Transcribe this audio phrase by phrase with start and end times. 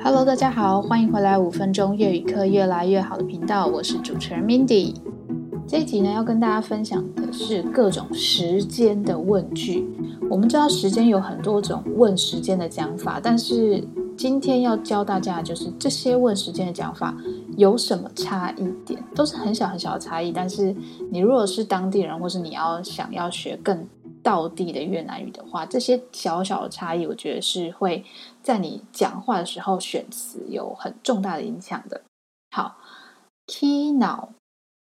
[0.00, 4.94] Hello，大家好，欢迎回来五分钟粤语课越来越好的频道，我是主持人 Mindy。
[5.66, 9.88] 这一集呢，要跟大家分享的是各种时间的问句。
[10.30, 13.82] 我们知道时间有很多种问时间的讲法，但是
[14.16, 17.14] 今天要教大家的就是这些问时间的讲法
[17.56, 20.30] 有什么差异点，都是很小很小的差异。
[20.30, 20.74] 但是
[21.10, 23.84] 你如果是当地人，或是你要想要学更
[24.22, 28.04] 道地的越南语的话，这些小小的差异，我觉得是会
[28.42, 32.02] 在你讲话的时候选词有很重大的影响的。
[32.50, 32.78] 好
[33.46, 34.30] ，khi nào、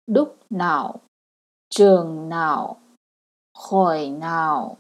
[0.07, 1.01] lúc nào、
[1.71, 2.79] chừng nào、
[3.53, 4.77] hồi nào、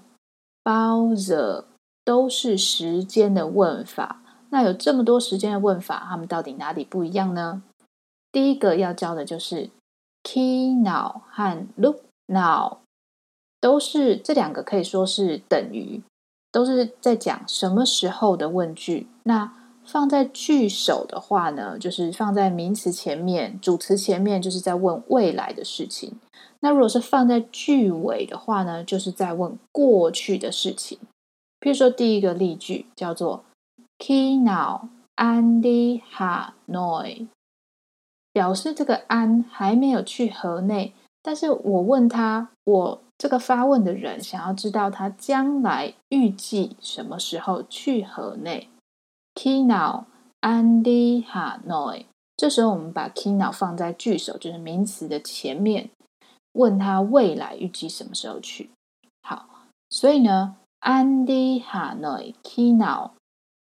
[0.64, 1.64] bao giờ
[2.04, 4.22] 都是时间的问法。
[4.50, 7.62] 那有这么多时间的问法，它们到底哪里不一样呢？
[8.32, 9.70] 第一个要教的就是
[10.22, 12.78] khi nào 和 look now。
[13.60, 16.02] 都是这两个可以说是等于，
[16.50, 19.06] 都是在讲什么时候的问句。
[19.24, 19.52] 那
[19.84, 26.18] 放在句首的话呢，就是放在名词前面，主词前面，就是在问未来的事情。
[26.60, 30.98] 那如果是放在句尾的话呢，就是在问过去的事情。
[31.58, 33.44] 比如说第一个例句叫做
[33.98, 37.26] Khi nào Andy Ha Noi”，
[38.32, 43.02] 表示这个安还没有去河内，但是我问他我。
[43.20, 48.68] 这个发问的人想要知道他将来预计什么时候去河内。
[49.34, 50.06] Khi nào
[50.40, 55.90] anh đi Hanoi，这时候我们把 khi nào 放在句首，就是名词的前面，
[56.52, 58.70] 问他未来预计什么时候去。
[59.20, 63.10] 好，所以呢，anh đi Hanoi khi nào？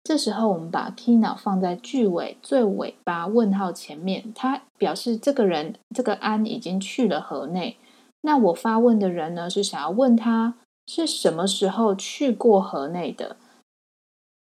[0.04, 7.78] 这时候我们把 khi nào 放在句尾最尾巴问号前面，它表示这个人这个安已经去了河内。
[8.22, 10.54] 那我发问的人呢，是想要问他
[10.86, 13.36] 是什么时候去过河内的。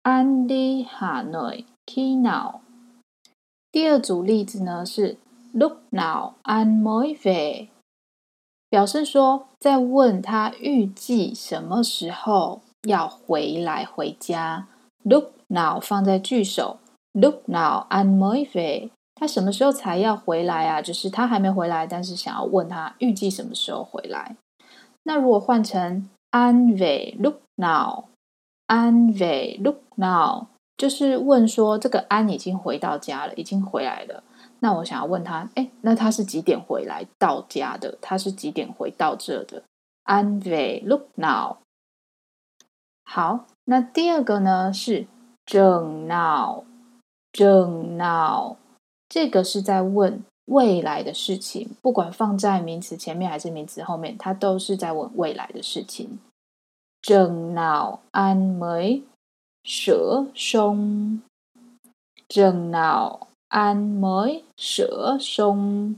[0.04, 2.62] Anh đi Hà Nội khi nào？
[3.72, 5.18] 第二组例子呢是
[5.54, 7.68] Look now anh mới về？
[8.70, 14.68] 表示说在问他预计什么时候要回来回家。
[15.04, 16.80] Look now 放在句首
[17.14, 18.90] ，Look now anh mới về？
[19.20, 20.80] 他什么时候才要回来啊？
[20.80, 24.36] 就是他还没回来，但是想要问他预计什么时候回来。
[25.04, 28.04] 那如果换成安慰 look now，
[28.68, 30.46] 安慰，look now，
[30.78, 34.24] 就是问说这个安已经回到家了，已经回来了。
[34.60, 37.98] 那我想要问他，哎，那他是几点回来到家的？
[38.00, 39.64] 他是几点回到这的
[40.04, 41.58] 安慰 look now。
[43.04, 45.08] 好，那第二个呢是
[45.48, 48.58] chừng nào，chừng nào。
[49.10, 56.20] 这个是在问未来的事情，不管放在名词前面还是名词后面，它都是在问未来的事情。
[57.04, 59.04] Chừng nào anh mới
[59.64, 61.20] sửa xong？
[62.28, 65.96] 正 nào an mới sửa xong？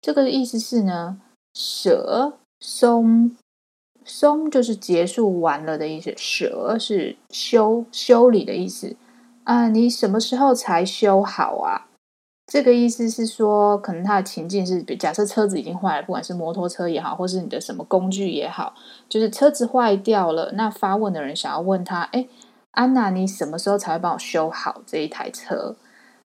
[0.00, 1.20] 这个的意思是呢
[1.54, 8.96] ，sửa xong，xong 就是结束完了的意思，sửa 是修修理的意思
[9.44, 9.68] 啊。
[9.68, 11.88] 你什么时候才修好啊？
[12.46, 18.74] 这个意思是说，可能他的情境是，假设车子已经坏了，不管是摩托车也好，或是你的什么工具也好，
[19.08, 20.52] 就是车子坏掉了。
[20.52, 22.28] 那发问的人想要问他，哎，
[22.72, 25.74] 安娜，你什么时候才会帮我修好这一台车？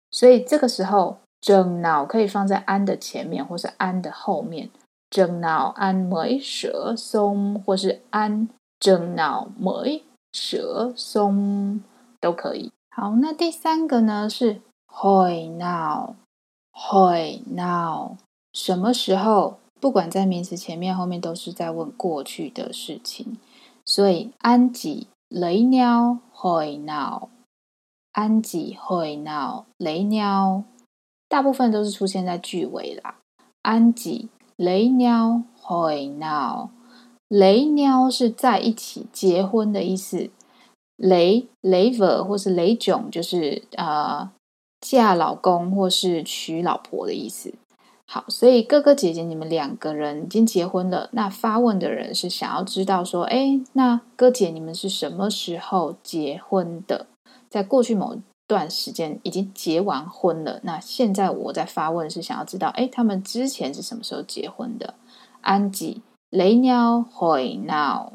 [0.09, 4.71] 所以这个时候，chừng nào 可以放在安的前面，或是安的后面。
[5.11, 8.47] chừng nào anh mới sửa xong，或是安
[8.79, 10.01] chừng nào mới
[10.33, 11.81] sửa xong
[12.19, 12.71] 都可以。
[12.89, 14.61] 好，那第三个呢是。
[15.01, 16.15] hoy now
[16.73, 18.17] hoy now
[18.51, 23.37] 什么时候不管在名词前面后面都是在问过去的事情。
[23.85, 27.29] 所以安吉雷鸟 hoy now
[28.11, 30.65] 安吉 hoy now 雷鸟。
[31.29, 33.19] 大部分都是出现在句尾啦。
[33.61, 34.27] 安吉
[34.57, 36.71] 雷鸟 hoy now
[37.29, 40.29] 雷鸟是在一起结婚的意思。
[40.97, 44.29] 雷雷 er 或是雷囧就是呃
[44.81, 47.53] 嫁老公或是娶老婆的意思。
[48.05, 51.09] 好，所以哥哥姐姐，你们两个人已经结婚了。
[51.11, 57.05] 那发问的人是想要知道说，哎，那哥姐你们是什么时候结婚的？
[57.49, 58.17] 在过去某
[58.47, 60.59] 段时间已经结完婚了。
[60.63, 64.95] 那现在我在发问是想要知道，哎，他们之前是什么时候结婚的
[65.43, 68.13] ？Anh chị lấy nhau hồi nào。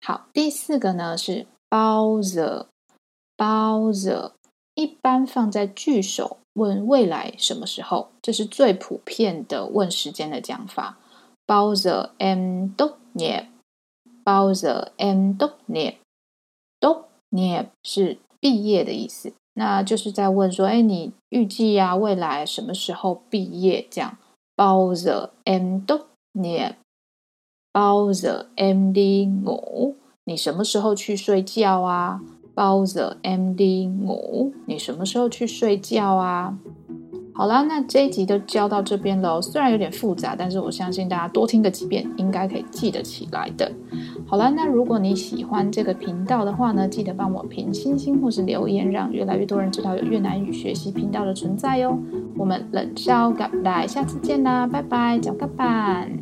[0.00, 4.32] 好，第四个呢是 bao giờ，bao giờ。
[4.74, 10.98] 一般放在句首问未来什么时候，这是最普遍的问时间的讲法。
[11.46, 19.32] Bao giờ em tốt nghiệp？Bao giờ em tốt nghiệp？tốt nghiệp 是毕业的意思。
[19.54, 23.86] 那就是在问说，哎，你预计呀未来什么时候毕业？
[23.90, 24.16] 这样，
[24.56, 26.78] 包着 M 都念，
[27.70, 32.22] 包着 M D 五，你什么时候去睡觉啊？
[32.54, 36.56] 包着 M D 五，你什么时候去睡觉啊？
[37.34, 39.40] 好啦，那这一集就教到这边喽。
[39.40, 43.72] 虽然有点复杂，但是我相信大家多听个几遍，应该可以记得起来的。
[44.26, 51.98] 好啦，那如果你喜欢这个频道的话呢，记得帮我评星星或是留言，让越来越多人知道有越南语学习频道的存在哟。
[52.36, 56.21] 我们冷笑咖来，下次见啦，拜拜，脚个板。